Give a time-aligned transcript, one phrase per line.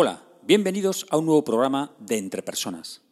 [0.00, 3.02] Hola, bienvenidos a un nuevo programa de Entre Personas.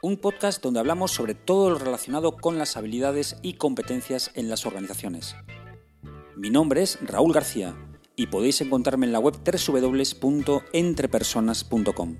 [0.00, 4.64] Un podcast donde hablamos sobre todo lo relacionado con las habilidades y competencias en las
[4.64, 5.36] organizaciones.
[6.36, 7.76] Mi nombre es Raúl García
[8.16, 12.16] y podéis encontrarme en la web www.entrepersonas.com.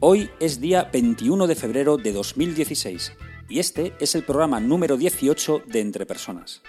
[0.00, 3.12] Hoy es día 21 de febrero de 2016
[3.48, 6.62] y este es el programa número 18 de Entre Personas.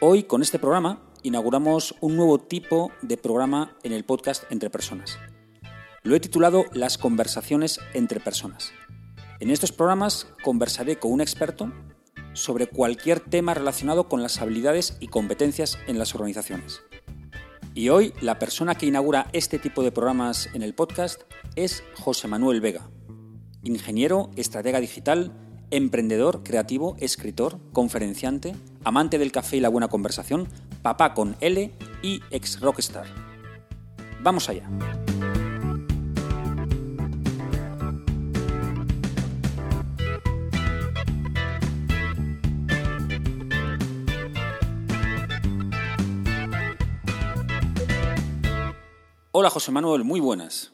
[0.00, 5.18] Hoy con este programa inauguramos un nuevo tipo de programa en el podcast Entre Personas.
[6.02, 8.72] Lo he titulado Las conversaciones entre personas.
[9.40, 11.72] En estos programas conversaré con un experto
[12.32, 16.82] sobre cualquier tema relacionado con las habilidades y competencias en las organizaciones.
[17.74, 21.22] Y hoy la persona que inaugura este tipo de programas en el podcast
[21.56, 22.88] es José Manuel Vega
[23.62, 25.32] ingeniero, estratega digital,
[25.70, 30.48] emprendedor, creativo, escritor, conferenciante, amante del café y la buena conversación,
[30.82, 33.06] papá con L y ex rockstar.
[34.22, 34.68] Vamos allá.
[49.32, 50.72] Hola José Manuel, muy buenas.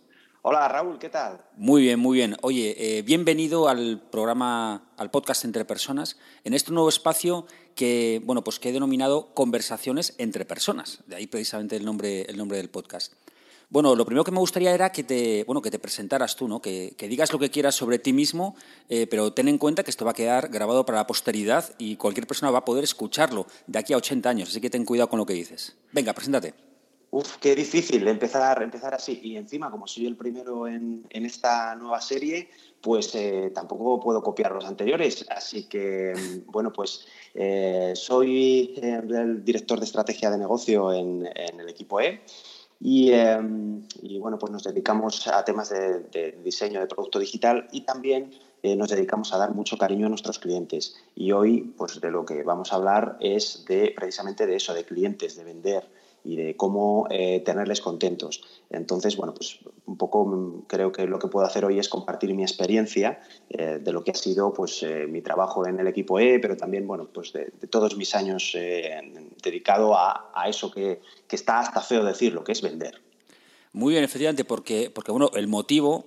[0.48, 1.40] Hola Raúl, ¿qué tal?
[1.56, 2.36] Muy bien, muy bien.
[2.40, 8.44] Oye, eh, bienvenido al programa, al podcast Entre Personas, en este nuevo espacio que, bueno,
[8.44, 11.00] pues que he denominado Conversaciones entre Personas.
[11.08, 13.14] De ahí precisamente el nombre, el nombre del podcast.
[13.70, 16.62] Bueno, lo primero que me gustaría era que te, bueno, que te presentaras tú, ¿no?
[16.62, 18.54] que, digas lo que quieras sobre ti mismo,
[18.88, 21.96] eh, pero ten en cuenta que esto va a quedar grabado para la posteridad y
[21.96, 25.08] cualquier persona va a poder escucharlo de aquí a 80 años, así que ten cuidado
[25.08, 25.74] con lo que dices.
[25.90, 26.65] Venga, preséntate.
[27.16, 29.18] Uf, qué difícil empezar, empezar así.
[29.22, 32.50] Y encima, como soy el primero en, esta nueva serie,
[32.82, 35.24] pues eh, tampoco puedo copiar los anteriores.
[35.30, 41.26] Así que, mm, bueno, pues eh, soy eh, el director de estrategia de negocio en,
[41.26, 42.20] el equipo E.
[42.80, 43.10] Y,
[44.18, 48.30] bueno, pues nos dedicamos a temas de, diseño de producto digital y también
[48.62, 50.94] nos dedicamos a dar mucho cariño a nuestros clientes.
[51.14, 54.84] Y hoy, pues de lo que vamos a hablar es de precisamente de eso, de
[54.84, 55.88] clientes, de vender
[56.26, 58.42] y de cómo eh, tenerles contentos.
[58.68, 62.34] Entonces, bueno, pues un poco mm, creo que lo que puedo hacer hoy es compartir
[62.34, 66.18] mi experiencia eh, de lo que ha sido pues eh, mi trabajo en el equipo
[66.18, 68.56] E, pero también, bueno, pues de, todos mis años
[69.42, 73.00] dedicado a, eso que, que, está hasta feo decirlo, que es vender.
[73.72, 76.06] Muy bien, efectivamente, porque, porque bueno, el motivo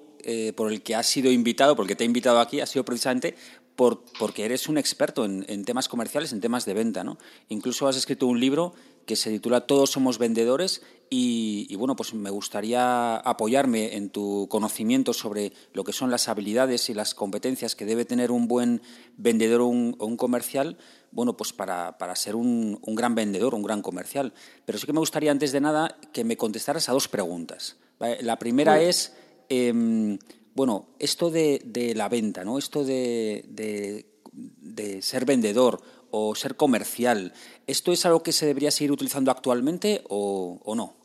[0.56, 3.36] por el que has sido invitado, porque te he invitado aquí, ha sido precisamente
[3.76, 7.18] por, porque eres un experto en, en, temas comerciales, en temas de venta, ¿no?
[7.48, 8.74] Incluso has escrito un libro
[9.10, 15.14] que se titula Todos somos vendedores y, bueno, pues me gustaría apoyarme en tu conocimiento
[15.14, 18.84] sobre lo que son las habilidades y las competencias que debe tener un buen
[19.18, 20.78] vendedor o un, comercial,
[21.12, 24.32] bueno, pues para, ser un, gran vendedor, un gran comercial.
[24.64, 27.78] Pero sí que me gustaría, antes de nada, que me contestaras a dos preguntas.
[28.22, 29.14] La primera es,
[29.50, 30.20] em,
[30.54, 32.60] bueno, esto de, la venta, ¿no?
[32.60, 35.82] Esto de, de ser vendedor
[36.12, 37.34] o ser comercial,
[37.68, 41.00] ¿esto es algo que se debería seguir utilizando actualmente o, o no?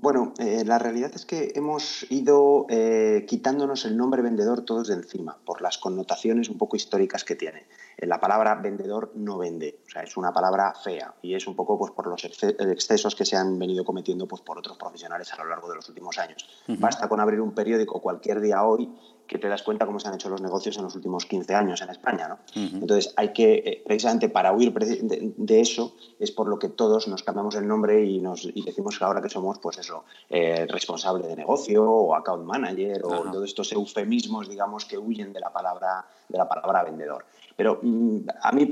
[0.00, 4.94] Bueno, eh, la realidad es que hemos ido eh, quitándonos el nombre vendedor todos de
[4.94, 7.66] encima por las connotaciones un poco históricas que tiene.
[7.96, 11.76] La palabra vendedor no vende, o sea, es una palabra fea y es un poco
[11.78, 15.48] pues, por los excesos que se han venido cometiendo pues, por otros profesionales a lo
[15.48, 16.46] largo de los últimos años.
[16.68, 18.88] Basta con abrir un periódico cualquier día hoy
[19.28, 21.82] que te das cuenta cómo se han hecho los negocios en los últimos 15 años
[21.82, 22.28] en España.
[22.28, 22.38] ¿no?
[22.54, 27.22] Entonces, hay que, eh, precisamente para huir de, eso, es por lo que todos nos
[27.22, 31.28] cambiamos el nombre y, nos, y decimos que ahora que somos, pues eso, eh, responsable
[31.28, 36.06] de negocio o account manager o todos estos eufemismos, digamos, que huyen de la palabra,
[36.28, 37.26] de la palabra vendedor.
[37.58, 38.66] Pero mm, a mí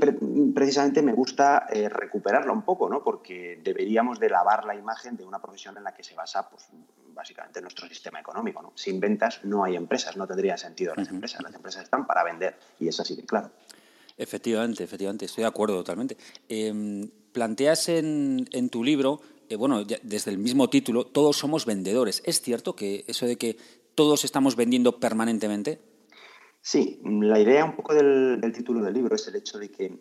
[0.55, 3.03] precisamente me gusta eh, recuperarla un poco, ¿no?
[3.03, 6.69] porque deberíamos de lavar la imagen de una profesión en la que se basa pues,
[7.17, 8.61] básicamente nuestro sistema económico.
[8.61, 8.71] ¿no?
[8.75, 11.41] Sin ventas no hay empresas, no tendría sentido las empresas.
[11.43, 13.51] Las empresas están para vender y es así de claro.
[14.15, 16.17] Efectivamente, efectivamente, estoy de acuerdo totalmente.
[16.47, 22.23] Em, planteas en, en, tu libro, eh, bueno, desde el mismo título, todos somos vendedores.
[22.25, 23.57] ¿Es cierto que eso de que
[23.93, 25.79] todos estamos vendiendo permanentemente?
[26.61, 29.99] Sí, la idea un poco del, título del libro es el hecho de que eh,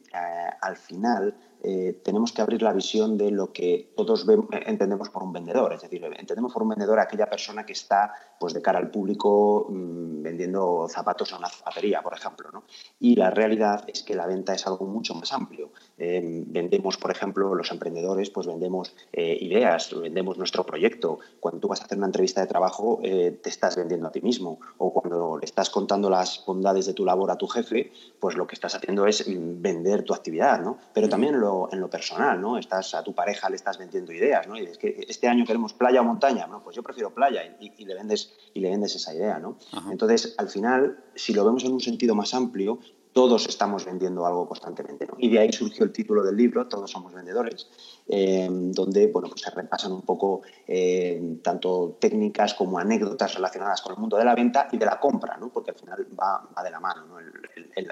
[0.61, 4.26] al final eh, tenemos que abrir la visión de lo que todos
[4.67, 5.73] entendemos por un vendedor.
[5.73, 8.91] Es decir, entendemos por un vendedor a aquella persona que está pues, de cara al
[8.91, 12.50] público mm, vendiendo zapatos a una zapatería, por ejemplo.
[12.53, 12.64] ¿no?
[13.00, 15.70] Y la realidad es que la venta es algo mucho más amplio.
[15.99, 21.19] Eh, vendemos, por ejemplo, los emprendedores, pues vendemos eh, ideas, vendemos nuestro proyecto.
[21.41, 24.58] Cuando tú vas a hacer una entrevista de trabajo, te estás vendiendo a ti mismo.
[24.79, 28.47] O cuando le estás contando las bondades de tu labor a tu jefe, pues lo
[28.47, 30.79] que estás haciendo es vender tu actividad, ¿no?
[30.93, 32.58] Pero también en lo, en lo personal, ¿no?
[32.58, 34.56] Estás a tu pareja le estás vendiendo ideas, ¿no?
[34.56, 36.62] Y es que este año queremos playa o montaña, ¿no?
[36.62, 39.56] Pues yo prefiero playa y, le vendes y le vendes esa idea, ¿no?
[39.90, 42.81] Entonces, al final, si lo vemos en un sentido más amplio,
[43.16, 45.06] todos estamos vendiendo algo constantemente.
[45.06, 45.14] ¿no?
[45.16, 47.66] Y de ahí surgió el título del libro, Todos somos vendedores,
[48.08, 53.94] eh, donde bueno, pues se repasan un poco eh, tanto técnicas como anécdotas relacionadas con
[53.94, 55.48] el mundo de la venta y de la compra, ¿no?
[55.48, 57.19] porque al final va, de la mano ¿no?
[57.19, 57.32] el,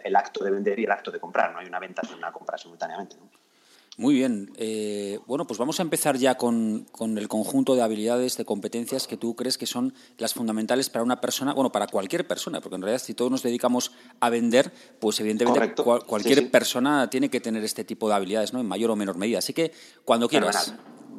[0.05, 1.55] el, acto de vender y el acto de comprar.
[1.55, 3.17] No hay una venta sin una compra simultáneamente.
[3.17, 3.44] ¿no?
[3.97, 4.51] Muy bien.
[4.57, 9.17] Eh, bueno, pues vamos a empezar ya con, el conjunto de habilidades, de competencias que
[9.17, 12.83] tú crees que son las fundamentales para una persona, bueno, para cualquier persona, porque en
[12.83, 17.85] realidad si todos nos dedicamos a vender, pues evidentemente cualquier persona tiene que tener este
[17.85, 18.61] tipo de habilidades, ¿no?
[18.61, 19.39] En mayor o menor medida.
[19.39, 19.73] Así que
[20.05, 20.75] cuando quieras.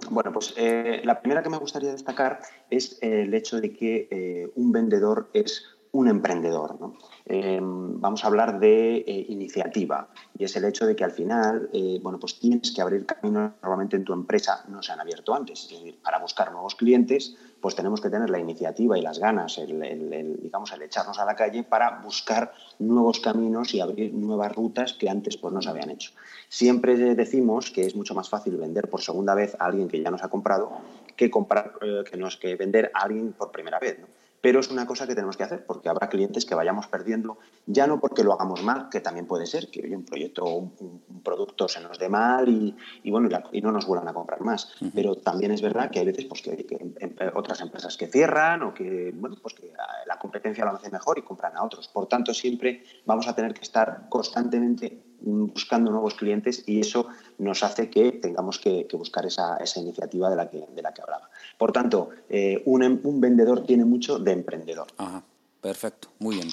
[0.10, 4.52] Bueno, pues eh, la primera que me gustaría destacar es el hecho de que eh,
[4.56, 5.64] un vendedor es
[5.96, 6.80] un emprendedor.
[6.80, 6.94] ¿no?
[7.26, 11.70] Em, vamos a hablar de eh, iniciativa y es el hecho de que al final
[11.72, 15.34] eh, bueno, pues tienes que abrir caminos normalmente en tu empresa no se han abierto
[15.34, 15.64] antes.
[15.64, 19.60] Es decir, para buscar nuevos clientes pues tenemos que tener la iniciativa y las ganas,
[19.60, 25.10] digamos, el echarnos a la calle para buscar nuevos caminos y abrir nuevas rutas que
[25.10, 26.12] antes pues, no se habían hecho.
[26.48, 30.12] Siempre decimos que es mucho más fácil vender por segunda vez a alguien que ya
[30.12, 30.74] nos ha comprado
[31.16, 33.98] que, comprar, eh, que, no es que vender a alguien por primera vez.
[34.00, 34.25] ¿no?
[34.46, 37.88] Pero es una cosa que tenemos que hacer porque habrá clientes que vayamos perdiendo, ya
[37.88, 41.68] no porque lo hagamos mal, que también puede ser que un proyecto o un, producto
[41.68, 44.72] se nos dé mal y, bueno, y, no nos vuelvan a comprar más.
[44.94, 48.72] Pero también es verdad que hay veces pues, que, hay otras empresas que cierran o
[48.76, 49.74] que, bueno, pues que
[50.06, 51.88] la competencia lo hace mejor y compran a otros.
[51.88, 57.08] Por tanto, siempre vamos a tener que estar constantemente buscando nuevos clientes y eso
[57.38, 61.30] nos hace que tengamos que, buscar esa, iniciativa de la que, de la que hablaba.
[61.58, 64.88] Por tanto, eh, un, un, vendedor tiene mucho de emprendedor.
[64.98, 65.24] Ajá,
[65.62, 66.50] perfecto, muy bien.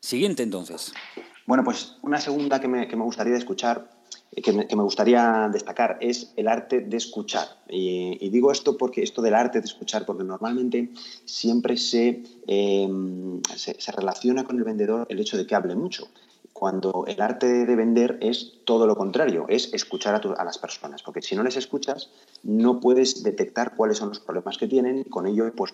[0.00, 0.92] Siguiente entonces.
[1.46, 3.90] Bueno, pues una segunda que me, gustaría escuchar,
[4.32, 7.48] eh, que me, gustaría destacar, es el arte de escuchar.
[7.68, 10.90] Y, digo esto porque esto del arte de escuchar, porque normalmente
[11.24, 16.08] siempre se, em, se relaciona con el vendedor el hecho de que hable mucho
[16.60, 21.22] cuando el arte de vender es todo lo contrario, es escuchar a, las personas, porque
[21.22, 22.10] si no les escuchas,
[22.42, 25.72] no puedes detectar cuáles son los problemas que tienen y con ello pues,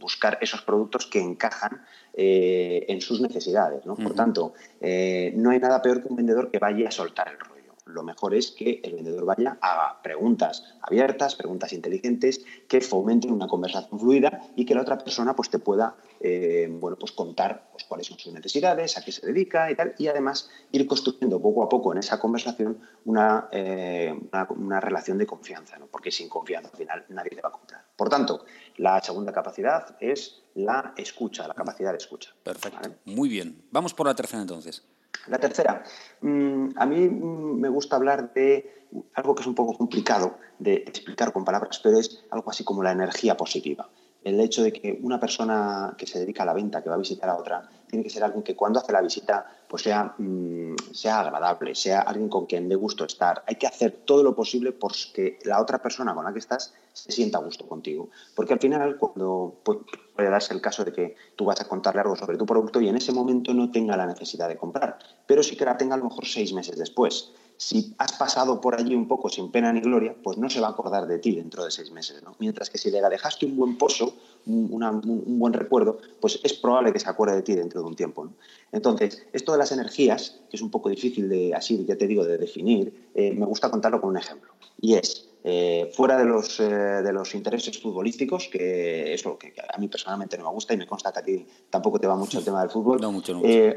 [0.00, 1.82] buscar esos productos que encajan
[2.14, 3.84] eh, en sus necesidades.
[3.84, 7.38] Por tanto, eh, no hay nada peor que un vendedor que vaya a soltar el
[7.38, 13.32] rollo lo mejor es que el vendedor vaya a preguntas abiertas, preguntas inteligentes, que fomenten
[13.32, 17.68] una conversación fluida y que la otra persona pues, te pueda eh, bueno, pues, contar
[17.72, 21.40] pues, cuáles son sus necesidades, a qué se dedica y tal, y además ir construyendo
[21.40, 24.14] poco a poco en esa conversación una, eh,
[24.50, 25.86] una, relación de confianza, ¿no?
[25.86, 27.84] porque sin confianza al final nadie te va a comprar.
[27.96, 28.44] Por tanto,
[28.76, 32.30] la segunda capacidad es la escucha, la capacidad de escucha.
[32.42, 32.90] Perfecto.
[33.04, 33.64] Muy bien.
[33.70, 34.84] Vamos por la tercera entonces.
[35.28, 35.82] La tercera,
[36.20, 41.32] mm, a mí me gusta hablar de algo que es un poco complicado de explicar
[41.32, 43.88] con palabras, pero es algo así como la energía positiva.
[44.24, 46.98] El hecho de que una persona que se dedica a la venta, que va a
[46.98, 50.76] visitar a otra, tiene que ser alguien que cuando hace la visita pues sea, mm,
[50.94, 53.44] sea agradable, sea alguien con quien dé gusto estar.
[53.46, 56.72] Hay que hacer todo lo posible por que la otra persona con la que estás
[56.94, 58.08] se sienta a gusto contigo.
[58.34, 62.16] Porque al final, cuando puede darse el caso de que tú vas a contarle algo
[62.16, 65.54] sobre tu producto y en ese momento no tenga la necesidad de comprar, pero sí
[65.54, 69.06] que la tenga a lo mejor seis meses después si has pasado por allí un
[69.06, 71.70] poco sin pena ni gloria, pues no se va a acordar de ti dentro de
[71.70, 72.20] seis meses.
[72.24, 72.34] ¿no?
[72.40, 74.14] Mientras que si le dejaste un buen pozo,
[74.46, 78.28] un, buen recuerdo, pues es probable que se acuerde de ti dentro de un tiempo.
[78.72, 82.24] Entonces, esto de las energías, que es un poco difícil de, así, ya te digo,
[82.24, 84.52] de definir, eh, me gusta contarlo con un ejemplo.
[84.80, 89.78] Y es, eh, fuera de los, eh, de los intereses futbolísticos, que eso que a
[89.78, 92.38] mí personalmente no me gusta y me consta que a ti tampoco te va mucho
[92.38, 93.00] el tema del fútbol,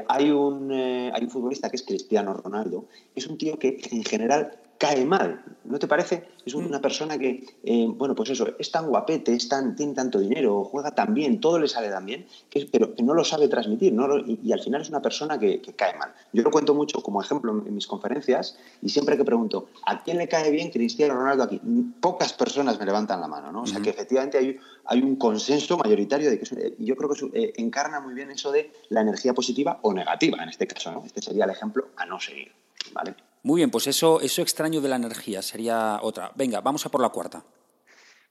[0.08, 4.58] hay, un, hay un futbolista que es Cristiano Ronaldo, es un tío que en general
[4.78, 6.28] cae mal, ¿no te parece?
[6.44, 6.66] Es mm.
[6.66, 10.64] una persona que, eh, bueno, pues eso, es tan guapete, es tan, tiene tanto dinero,
[10.64, 13.92] juega tan bien, todo le sale tan bien, que, pero que no lo sabe transmitir,
[13.92, 14.18] ¿no?
[14.18, 16.12] y, al final es una persona que, cae mal.
[16.32, 20.18] Yo lo cuento mucho como ejemplo en, mis conferencias y siempre que pregunto, ¿a quién
[20.18, 21.60] le cae bien Cristiano Ronaldo aquí?
[22.00, 23.62] Pocas personas me levantan la mano, ¿no?
[23.62, 27.52] O sea que efectivamente hay, hay un consenso mayoritario de que yo creo que eh,
[27.56, 31.02] encarna muy bien eso de la energía positiva o negativa en este caso, ¿no?
[31.04, 32.52] Este sería el ejemplo a no seguir,
[32.92, 33.14] ¿vale?
[33.46, 36.32] Muy bien, pues eso, eso extraño de la energía sería otra.
[36.34, 37.44] Venga, vamos a por la cuarta.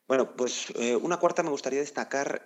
[0.09, 2.43] Bueno, pues eh, una cuarta me gustaría destacar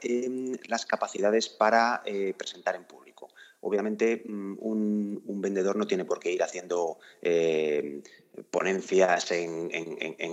[0.67, 3.29] las capacidades para eh, presentar en público.
[3.61, 8.03] Obviamente, mm, un, vendedor no tiene por qué ir haciendo eh,
[8.51, 9.69] ponencias en,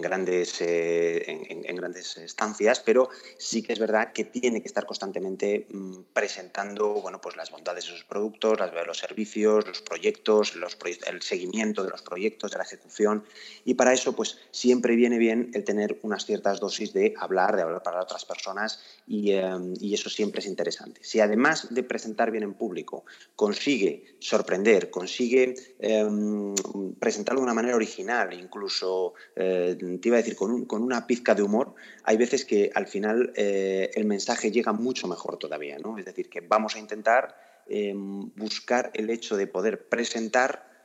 [0.01, 3.09] grandes, eh, en, grandes estancias, pero
[3.39, 7.85] sí que es verdad que tiene que estar constantemente mm, presentando bueno, pues las bondades
[7.85, 12.59] de sus productos, las, los servicios, los proyectos, los el seguimiento de los proyectos, de
[12.59, 13.25] la ejecución.
[13.65, 17.63] Y para eso, pues siempre viene bien el tener unas ciertas dosis de hablar, de
[17.63, 19.45] hablar para otras personas, y, eh,
[19.81, 21.01] y eso siempre es interesante.
[21.03, 26.55] Si además de presentar bien en público, consigue sorprender, consigue em,
[26.99, 27.96] presentarlo de una manera original,
[28.33, 31.75] incluso, eh, te iba a decir, con, una pizca de humor,
[32.05, 35.99] hay veces que al final eh, el mensaje llega mucho mejor todavía, ¿no?
[35.99, 37.37] Es decir, que vamos a intentar
[37.67, 40.75] em, buscar el hecho de poder presentar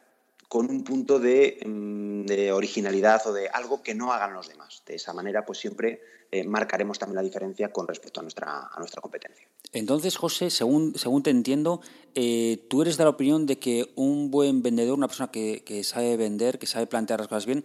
[0.52, 4.84] con un punto em, de, originalidad o de algo que no hagan los demás.
[4.86, 8.78] De esa manera, pues siempre eh, marcaremos también la diferencia con respecto a nuestra, a
[8.80, 9.48] nuestra competencia.
[9.72, 11.80] Entonces, José, según, según te entiendo,
[12.16, 16.18] eh, tú eres de la opinión de que un buen vendedor, una persona que, sabe
[16.18, 17.64] vender, que sabe plantear las cosas bien,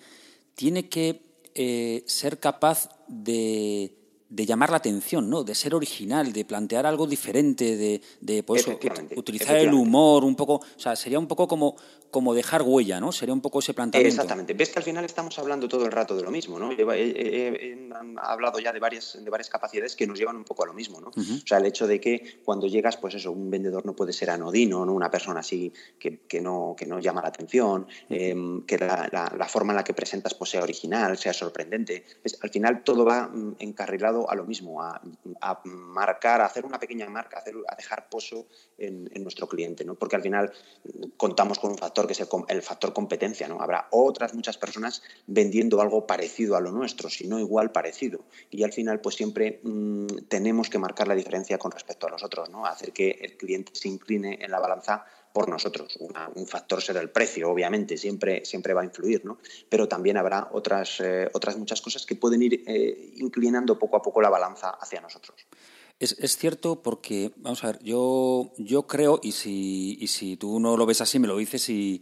[0.55, 1.23] tiene que
[1.57, 3.97] eh, ser capaz de
[4.29, 5.45] de llamar la atención, ¿no?
[5.45, 8.67] De ser original, de plantear algo diferente, de, de pues,
[9.17, 11.77] utilizar el humor un poco, o sea, sería un poco como,
[12.11, 13.13] como dejar huella, ¿no?
[13.13, 14.15] Sería un poco ese planteamiento.
[14.15, 14.55] Exactamente.
[14.55, 16.73] Ves que al final estamos hablando todo el rato de lo mismo, ¿no?
[16.73, 20.75] He, hablado ya de varias, de varias capacidades que nos llevan un poco a lo
[20.75, 21.09] mismo, ¿no?
[21.09, 24.31] O sea, el hecho de que cuando llegas, pues eso, un vendedor no puede ser
[24.31, 24.93] anodino, ¿no?
[24.93, 29.49] Una persona así que, que no, que no llama la atención, em, que la, la,
[29.49, 32.05] forma en la que presentas pues, sea original, sea sorprendente.
[32.25, 33.57] Es, al final todo va mm,
[34.29, 35.01] a lo mismo, a,
[35.65, 38.47] marcar, a hacer una pequeña marca, a, dejar pozo
[38.79, 39.95] en, nuestro cliente, ¿no?
[39.95, 40.53] porque al final
[41.17, 43.49] contamos con un factor que es el, factor competencia.
[43.49, 43.61] ¿no?
[43.61, 48.21] Habrá otras muchas personas vendiendo algo parecido a lo nuestro, si no igual parecido.
[48.51, 52.23] Y al final, pues siempre mm, tenemos que marcar la diferencia con respecto a los
[52.23, 52.67] otros, ¿no?
[52.67, 55.05] hacer que el cliente se incline en la balanza
[55.37, 55.99] por nosotros.
[56.35, 59.37] un factor será el precio, obviamente, siempre, siempre va a influir, ¿no?
[59.69, 64.03] Pero también habrá otras, eh, otras muchas cosas que pueden ir eh, inclinando poco a
[64.03, 65.47] poco la balanza hacia nosotros.
[66.01, 70.59] Es, es, cierto porque, vamos a ver, yo, yo creo, y si, y si tú
[70.59, 72.01] no lo ves así, me lo dices, y,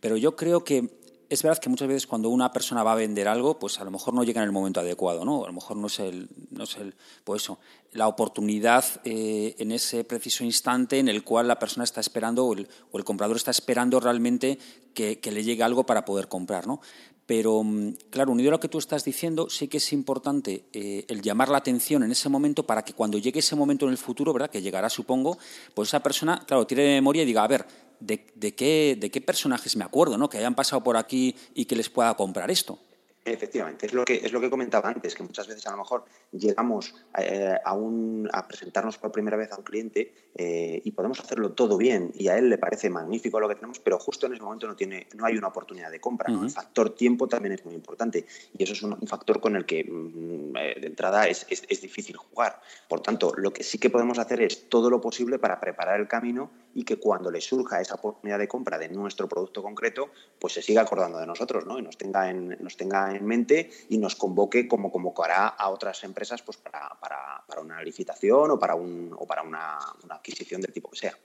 [0.00, 1.03] pero yo creo que
[1.34, 3.90] es verdad que muchas veces cuando una persona va a vender algo, pues a lo
[3.90, 5.44] mejor no llega en el momento adecuado, ¿no?
[5.44, 7.58] A lo mejor no es el, no es el pues eso,
[7.92, 12.54] la oportunidad eh, en ese preciso instante en el cual la persona está esperando o
[12.54, 14.58] el, comprador está esperando realmente
[14.94, 16.80] que, le llegue algo para poder comprar, ¿no?
[17.26, 21.04] Pero, mm, claro, unido a lo que tú estás diciendo, sí que es importante eh,
[21.08, 23.98] el llamar la atención en ese momento para que cuando llegue ese momento en el
[23.98, 24.50] futuro, ¿verdad?
[24.50, 25.38] Que llegará, supongo,
[25.74, 27.66] pues esa persona, claro, tire de memoria y diga, a ver,
[28.00, 30.28] ¿de, qué, de qué personajes me acuerdo, ¿no?
[30.28, 32.78] Que hayan pasado por aquí y que les pueda comprar esto.
[33.26, 36.04] Efectivamente, es lo que es lo que comentaba antes, que muchas veces a lo mejor
[36.30, 41.20] llegamos eh, a, un, a presentarnos por primera vez a un cliente eh, y podemos
[41.20, 44.34] hacerlo todo bien y a él le parece magnífico lo que tenemos, pero justo en
[44.34, 46.30] ese momento no tiene no hay una oportunidad de compra.
[46.30, 48.26] El factor tiempo también es muy importante
[48.58, 51.80] y eso es un, factor con el que mm, eh, de entrada es, es, es
[51.80, 52.60] difícil jugar.
[52.90, 56.08] Por tanto, lo que sí que podemos hacer es todo lo posible para preparar el
[56.08, 60.54] camino y que cuando le surja esa oportunidad de compra de nuestro producto concreto, pues
[60.54, 61.78] se siga acordando de nosotros, ¿no?
[61.78, 66.02] Y nos tenga en, nos tenga en mente y nos convoque como convocará a otras
[66.04, 69.78] empresas pues para, para, para una licitación o para, un, o para una,
[70.08, 71.18] adquisición del tipo que sea.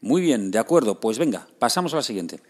[0.00, 1.00] Muy bien, de acuerdo.
[1.00, 2.40] Pues venga, pasamos a la siguiente.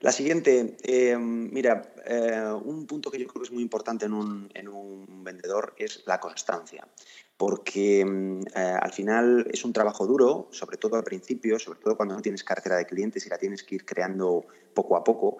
[0.00, 4.12] La siguiente, eh, mira, eh, un punto que yo creo que es muy importante en
[4.12, 6.88] un, en un vendedor es la constancia,
[7.36, 11.96] porque mm, eh, al final es un trabajo duro, sobre todo al principio, sobre todo
[11.96, 14.44] cuando no tienes cartera de clientes y la tienes que ir creando
[14.74, 15.38] poco a poco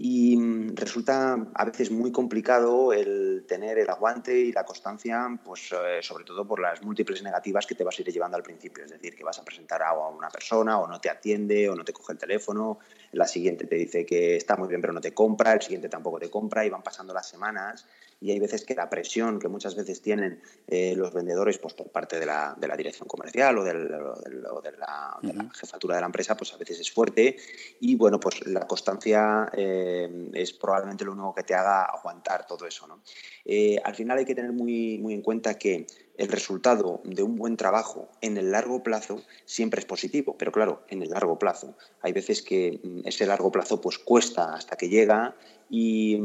[0.00, 5.72] y mm, resulta a veces muy complicado el tener el aguante y la constancia, pues
[5.72, 8.84] eh, sobre todo por las múltiples negativas que te vas a ir llevando al principio,
[8.84, 11.84] es decir, que vas a presentar a una persona o no te atiende o no
[11.84, 12.78] te coge el teléfono,
[13.10, 16.20] la siguiente te dice que está muy bien pero no te compra, el siguiente tampoco
[16.20, 17.84] te compra y van pasando las semanas
[18.20, 21.90] y hay veces que la presión que muchas veces tienen eh, los vendedores pues por
[21.90, 25.18] parte de la, de la dirección comercial o, del, de, la,
[25.54, 27.36] jefatura de la empresa pues a veces es fuerte
[27.80, 32.66] y bueno pues la constancia eh, es probablemente lo único que te haga aguantar todo
[32.66, 33.02] eso ¿no?
[33.44, 35.86] Eh, al final hay que tener muy, muy en cuenta que
[36.18, 40.84] el resultado de un buen trabajo en el largo plazo siempre es positivo, pero claro,
[40.88, 41.76] en el largo plazo.
[42.02, 45.34] Hay veces que mm, ese largo plazo pues cuesta hasta que llega
[45.70, 46.16] y,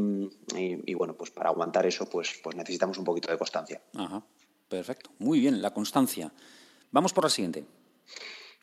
[0.94, 3.82] bueno, pues para aguantar eso pues, pues necesitamos un poquito de constancia.
[3.94, 4.24] Ajá,
[4.68, 5.10] perfecto.
[5.18, 6.32] Muy bien, la constancia.
[6.90, 7.64] Vamos por la siguiente.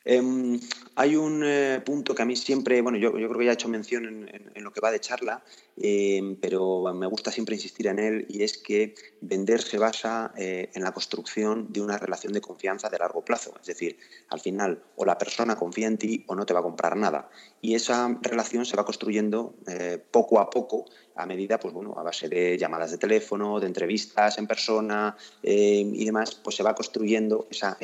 [0.04, 0.60] Em,
[0.96, 3.70] hay un eh, punto que a mí siempre, bueno, yo, creo que ya he hecho
[3.70, 5.44] mención en, lo que va de charla,
[5.78, 10.70] em, pero me gusta siempre insistir en él y es que vender se basa eh,
[10.74, 13.54] en la construcción de una relación de confianza de largo plazo.
[13.60, 13.98] Es decir,
[14.30, 17.30] al final o la persona confía en ti o no te va a comprar nada.
[17.62, 22.04] Y esa relación se va construyendo eh, poco a poco a medida, pues bueno, a
[22.04, 27.48] base de llamadas de teléfono, de entrevistas en persona y demás, pues se va construyendo
[27.50, 27.78] esa,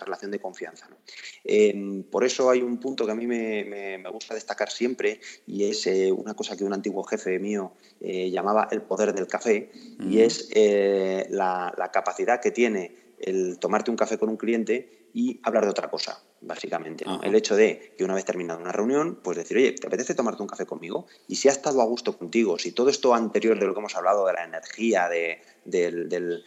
[0.00, 0.88] relación de confianza.
[1.44, 5.86] Em, por eso hay un punto que a mí me, gusta destacar siempre y es
[5.86, 9.70] eh, una cosa que un antiguo jefe mío eh, llamaba el poder del café
[10.00, 15.08] y es eh, la, la capacidad que tiene el tomarte un café con un cliente
[15.14, 17.04] y hablar de otra cosa básicamente.
[17.22, 20.42] El hecho de que una vez terminada una reunión, pues decir, oye, ¿te apetece tomarte
[20.42, 21.06] un café conmigo?
[21.28, 23.96] Y si ha estado a gusto contigo, si todo esto anterior de lo que hemos
[23.96, 26.44] hablado, de la energía, de, del,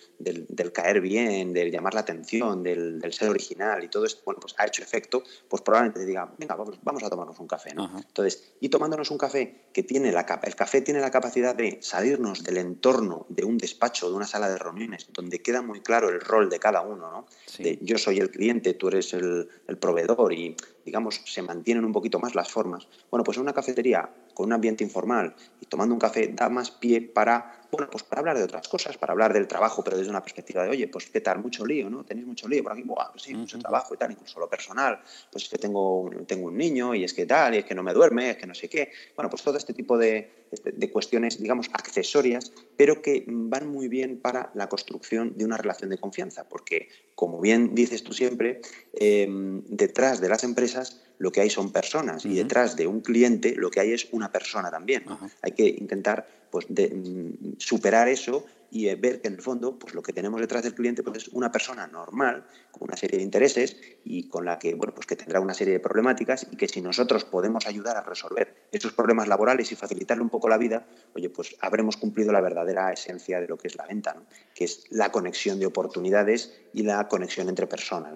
[0.74, 4.66] caer bien, del llamar la atención, del, ser original y todo esto, bueno, pues ha
[4.66, 7.90] hecho efecto, pues probablemente te diga, venga, vamos, a tomarnos un café, ¿no?
[7.96, 12.44] Entonces, y tomándonos un café que tiene la el café tiene la capacidad de salirnos
[12.44, 16.22] del entorno de un despacho, de una sala de reuniones, donde queda muy claro el
[16.22, 17.28] rol de cada uno, ¿no?
[17.60, 20.56] De yo soy el cliente, tú eres el, el proveedor y,
[20.86, 22.88] digamos, se mantienen un poquito más las formas.
[23.12, 26.72] Bueno, pues en una cafetería con un ambiente informal y tomando un café da más
[26.72, 30.12] pie para bueno, pues para hablar de otras cosas, para hablar del trabajo, pero desde
[30.12, 32.04] una perspectiva de, oye, pues qué tal, mucho lío, ¿no?
[32.04, 35.00] Tenéis mucho lío por aquí, Buah, pues sí, mucho trabajo y tal, incluso lo personal,
[35.32, 37.82] pues es que tengo, tengo un niño y es que tal, y es que no
[37.82, 38.92] me duerme, es que no sé qué.
[39.16, 44.20] Bueno, pues todo este tipo de, de cuestiones, digamos, accesorias, pero que van muy bien
[44.20, 48.62] para la construcción de una relación de confianza, porque, como bien dices tú siempre,
[48.94, 53.56] em, detrás de las empresas lo que hay son personas y detrás de un cliente
[53.56, 55.06] lo que hay es una persona también.
[55.42, 59.78] Hay que intentar pues, de, mm, superar eso y eh, ver que en el fondo
[59.78, 63.18] pues, lo que tenemos detrás del cliente pues, es una persona normal, con una serie
[63.18, 66.58] de intereses y con la que, bueno, pues, que tendrá una serie de problemáticas y
[66.58, 70.58] que si nosotros podemos ayudar a resolver esos problemas laborales y facilitarle un poco la
[70.58, 74.16] vida, oye, pues habremos cumplido la verdadera esencia de lo que es la venta,
[74.56, 78.16] que es la conexión de oportunidades y la conexión entre personas.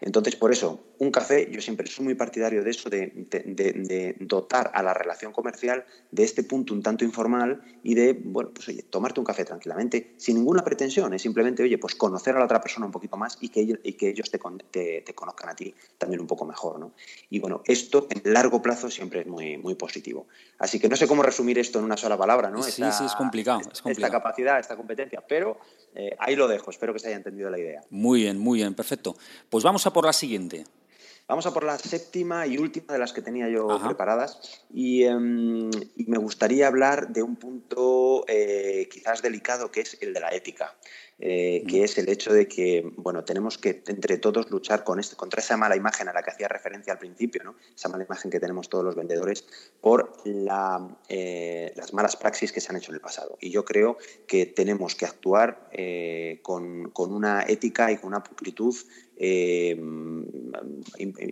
[0.00, 4.82] Entonces, por eso, un café, yo siempre soy muy partidario de eso, de, dotar a
[4.82, 9.18] la relación comercial de este punto un tanto informal y de, bueno, pues oye, tomarte
[9.20, 12.86] un café tranquilamente, sin ninguna pretensión, es simplemente, oye, pues conocer a la otra persona
[12.86, 16.26] un poquito más y que ellos, y que ellos te, conozcan a ti también un
[16.26, 16.92] poco mejor, ¿no?
[17.30, 20.26] Y bueno, esto en largo plazo siempre es muy, muy positivo.
[20.58, 22.62] Así que no sé cómo resumir esto en una sola palabra, ¿no?
[22.62, 24.06] Sí, sí, es complicado, es complicado.
[24.06, 25.58] Esta capacidad, esta competencia, pero
[25.94, 27.82] eh, ahí lo dejo, espero que se haya entendido la idea.
[27.90, 29.16] Muy bien, muy bien, perfecto.
[29.48, 30.64] Pues vamos a por la siguiente.
[31.28, 36.06] Vamos a por la séptima y última de las que tenía yo preparadas em, y,
[36.06, 40.74] me gustaría hablar de un punto eh, quizás delicado que es el de la ética.
[41.20, 45.16] Eh, que es el hecho de que bueno, tenemos que entre todos luchar con este,
[45.16, 47.56] contra esa mala imagen a la que hacía referencia al principio, ¿no?
[47.74, 49.44] esa mala imagen que tenemos todos los vendedores
[49.80, 53.36] por eh, las malas praxis que se han hecho en el pasado.
[53.40, 53.98] Y yo creo
[54.28, 55.68] que tenemos que actuar
[56.42, 58.76] con, con, una ética y con una pulcritud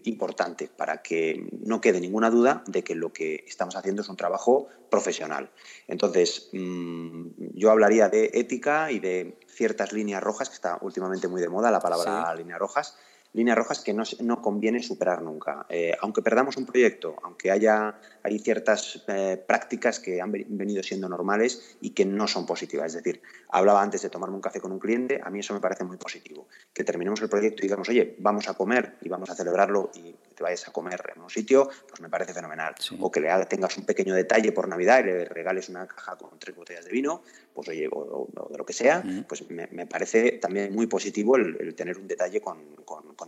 [0.04, 4.16] importante para que no quede ninguna duda de que lo que estamos haciendo es un
[4.16, 5.50] trabajo profesional.
[5.86, 11.40] Entonces, mm, yo hablaría de ética y de ciertas líneas rojas, que está últimamente muy
[11.40, 12.96] de moda la palabra líneas rojas,
[13.32, 15.66] líneas rojas que no, no conviene superar nunca.
[15.68, 21.08] Eh, aunque perdamos un proyecto, aunque haya hay ciertas eh, prácticas que han venido siendo
[21.08, 22.88] normales y que no son positivas.
[22.88, 25.60] Es decir, hablaba antes de tomarme un café con un cliente, a mí eso me
[25.60, 26.48] parece muy positivo.
[26.74, 30.12] Que terminemos el proyecto y digamos, oye, vamos a comer y vamos a celebrarlo y
[30.34, 32.74] te vayas a comer en un sitio, pues me parece fenomenal.
[32.98, 36.36] O que le tengas un pequeño detalle por Navidad y le regales una caja con
[36.40, 37.22] tres botellas de vino,
[37.54, 41.96] pues oye, o, de lo que sea, pues me, parece también muy positivo el, tener
[41.96, 42.76] un detalle con,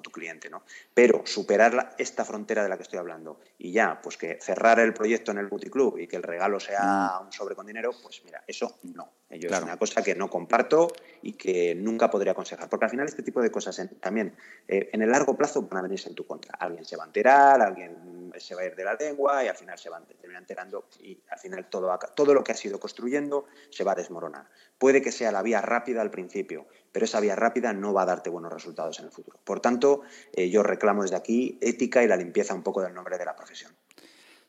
[0.03, 0.51] tu cliente.
[0.51, 0.63] ¿no?
[0.93, 4.88] Pero superar esta frontera de la que estoy hablando y ya, pues que cerrar el
[4.95, 8.43] proyecto en el Club y que el regalo sea un sobre con dinero, pues mira,
[8.47, 9.11] eso no.
[9.31, 10.89] Yo Es una cosa que no comparto
[11.21, 12.69] y que nunca podría aconsejar.
[12.71, 14.35] Porque al final este tipo de cosas también
[14.67, 16.55] eh, en el largo plazo van a venirse en tu contra.
[16.59, 19.57] Alguien se va a enterar, alguien se va a ir de la lengua y al
[19.57, 22.81] final se va a terminar enterando y al final todo, todo lo que ha sido
[22.81, 24.49] construyendo se va a desmoronar.
[24.79, 28.07] Puede que sea la vía rápida al principio, pero esa vía rápida no va a
[28.07, 29.39] darte buenos resultados en el futuro.
[29.45, 33.19] Por tanto, eh, yo reclamo desde aquí ética y la limpieza un poco del nombre
[33.19, 33.73] de la profesión.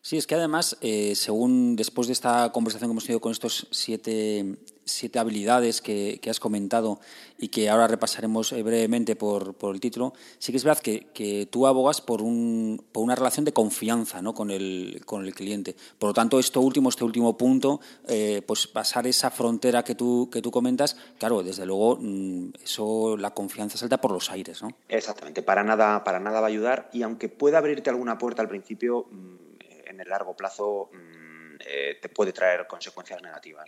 [0.02, 3.66] Sí, es que además, eh, según después de esta conversación que hemos tenido con estos
[3.70, 7.00] siete, siete habilidades que, has comentado
[7.36, 11.66] y que ahora repasaremos eh, brevemente por, el título, sí que es verdad que, tú
[11.66, 14.32] abogas por, un, por una relación de confianza ¿no?
[14.32, 15.76] con, el, con el cliente.
[15.98, 20.30] Por lo tanto, esto último, este último punto, eh, pues pasar esa frontera que tú,
[20.32, 24.62] que tú comentas, claro, desde luego mm, eso la confianza salta por los aires.
[24.62, 24.70] ¿no?
[24.88, 28.48] Exactamente, para nada, para nada va a ayudar y aunque pueda abrirte alguna puerta al
[28.48, 29.49] principio, mm,
[30.00, 33.66] en el largo plazo mm, eh, te puede traer consecuencias negativas.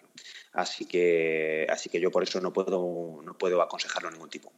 [0.53, 4.53] Así, que, así que yo por eso no puedo, no puedo aconsejarlo ningún tipo.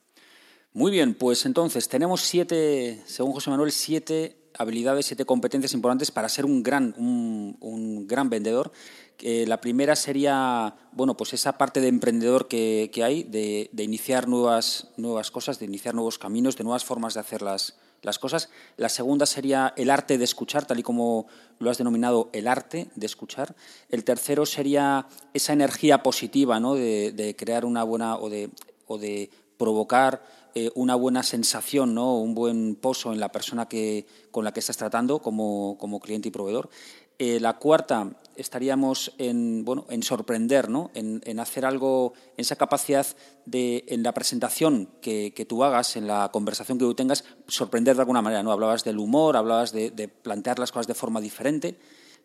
[0.73, 6.29] Muy bien, pues entonces tenemos siete, según José Manuel, siete habilidades, siete competencias importantes para
[6.29, 8.73] ser un gran, un, gran vendedor.
[9.21, 14.93] la primera sería, bueno, pues esa parte de emprendedor que, hay, de, de, iniciar nuevas,
[14.97, 18.51] nuevas cosas, de iniciar nuevos caminos, de nuevas formas de hacer las, las cosas.
[18.77, 21.27] La segunda sería el arte de escuchar, tal y como
[21.59, 23.55] lo has denominado, el arte de escuchar.
[23.89, 26.75] El tercero sería esa energía positiva, ¿no?
[26.75, 32.19] de, crear una buena o de, provocar eh, una buena sensación, ¿no?
[32.19, 36.33] un buen pozo en la persona que, con la que estás tratando como cliente y
[36.33, 36.71] proveedor.
[37.19, 40.91] Eh, la cuarta estaríamos en, bueno, en sorprender, ¿no?
[40.95, 43.07] en, hacer algo, en esa capacidad
[43.47, 48.03] de, en la presentación que, tú hagas, en la conversación que tú tengas, sorprender de
[48.03, 48.43] alguna manera.
[48.43, 48.51] ¿no?
[48.51, 51.79] Hablabas del humor, hablabas de, plantear las cosas de forma diferente.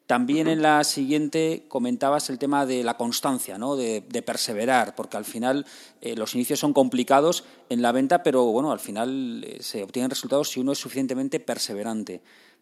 [0.08, 3.76] También en la siguiente comentabas el tema de la constancia, ¿no?
[3.76, 5.68] de, perseverar, porque al final
[6.02, 10.10] eh, los inicios son complicados en la venta, pero bueno, al final eh, se obtienen
[10.10, 12.22] resultados si uno es suficientemente perseverante.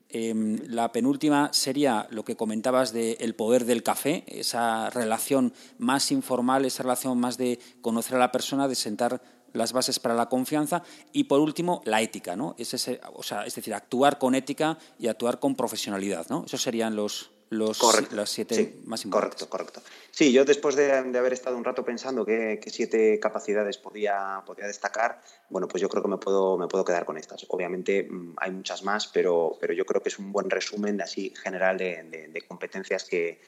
[0.09, 6.11] Em, la penúltima sería lo que comentabas del el poder del café, esa relación más
[6.11, 9.21] informal, esa relación más de conocer a la persona, de sentar
[9.53, 12.55] las bases para la confianza y por último la ética, ¿no?
[12.57, 16.45] Es, ese, o sea, es decir, actuar con ética y actuar con profesionalidad, ¿no?
[16.45, 17.79] Esos serían los, los,
[18.11, 19.45] las siete más importantes.
[19.45, 19.81] Correcto, correcto.
[20.11, 25.21] Sí, yo después de, haber estado un rato pensando qué, siete capacidades podía, podía, destacar,
[25.49, 27.45] bueno, pues yo creo que me puedo, me puedo quedar con estas.
[27.49, 31.03] Obviamente mm, hay muchas más, pero, pero yo creo que es un buen resumen de
[31.03, 33.39] así general de, competencias que,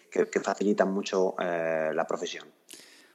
[0.43, 2.45] facilitan mucho eh, la profesión.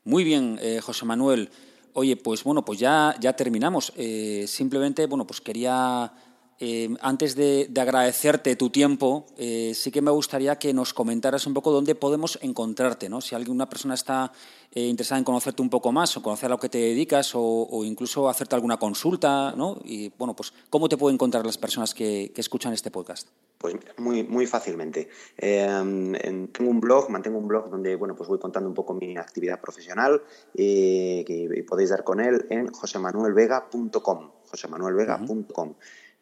[0.05, 1.51] Muy bien, eh, José Manuel.
[1.95, 3.93] Oye, pues bueno, pues ya, ya terminamos.
[3.97, 6.13] Eh, simplemente, bueno, pues quería
[6.61, 11.55] eh, antes de, agradecerte tu tiempo, eh, sí que me gustaría que nos comentaras un
[11.55, 13.21] poco dónde podemos encontrarte, ¿no?
[13.21, 14.33] Si alguna persona está
[14.73, 17.83] eh, interesada en conocerte un poco más o conocer a lo que te dedicas o,
[17.85, 19.79] incluso hacerte alguna consulta, ¿no?
[19.85, 23.29] Y bueno, pues ¿cómo te pueden encontrar las personas que, escuchan este podcast?
[23.59, 25.09] Pues muy, muy fácilmente.
[25.39, 29.61] tengo un blog, mantengo un blog donde bueno, pues voy contando un poco mi actividad
[29.61, 30.23] profesional
[30.55, 35.75] que podéis dar con él en josemanuelvega.com josemanuelvega.com.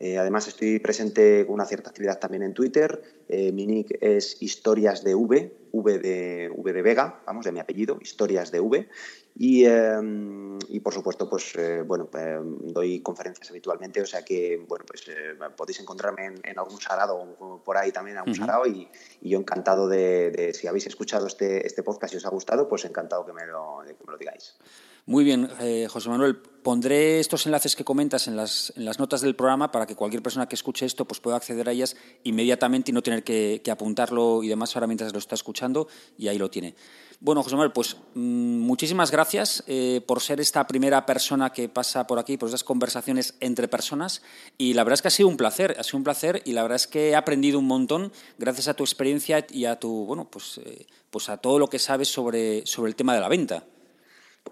[0.03, 3.01] Eh, además, estoy presente con una cierta actividad también en Twitter.
[3.29, 7.61] Eh, mi nick es historias de V, V de, v de Vega, vamos, de mi
[7.61, 8.89] apellido, historias de V.
[9.37, 12.11] Y, em, por supuesto, pues eh, bueno,
[12.65, 15.07] doy conferencias habitualmente, o sea que bueno, pues
[15.57, 18.89] podéis encontrarme en, algún sarado por ahí también, algún sarado, y,
[19.21, 23.25] yo encantado de, si habéis escuchado este, este podcast y os ha gustado, pues encantado
[23.25, 24.57] que me lo, que me lo digáis.
[25.05, 26.37] Muy bien, eh, José Manuel.
[26.37, 30.55] Pondré estos enlaces que comentas en las, notas del programa para que cualquier persona que
[30.55, 34.77] escuche esto pues pueda acceder a ellas inmediatamente y no tener que, apuntarlo y demás
[34.77, 36.77] ahora mientras lo está escuchando y ahí lo tiene.
[37.19, 42.07] Bueno, José Manuel, pues mm, muchísimas gracias eh, por ser esta primera persona que pasa
[42.07, 44.23] por aquí, por estas conversaciones entre personas.
[44.57, 46.63] Y la verdad es que ha sido un placer, ha sido un placer y la
[46.63, 50.31] verdad es que he aprendido un montón gracias a tu experiencia y a tu, bueno,
[50.31, 53.65] pues, eh, pues a todo lo que sabes sobre, sobre el tema de la venta.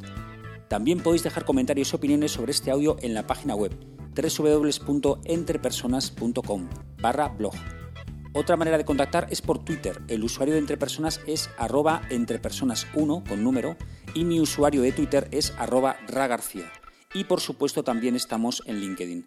[0.69, 3.73] También podéis dejar comentarios y opiniones sobre este audio en la página web
[4.15, 6.69] www.entrepersonas.com
[7.01, 7.55] barra blog.
[8.33, 10.03] Otra manera de contactar es por Twitter.
[10.09, 13.77] El usuario de Entre Personas es arroba entrepersonas1 con número
[14.15, 16.73] y mi usuario de Twitter es arroba ragarcía.
[17.13, 19.27] Y por supuesto también estamos en LinkedIn.